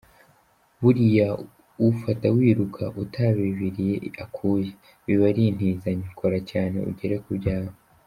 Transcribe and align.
Biriya 0.81 1.27
ufata 1.89 2.25
wiruka 2.35 2.83
utabibiriye 3.03 3.95
akuya, 4.23 4.71
biba 5.05 5.25
ari 5.31 5.41
intizanyo, 5.51 6.07
kora 6.19 6.39
cyane 6.51 6.75
ugere 6.89 7.17
ku 7.25 7.31
byawe. 7.39 7.73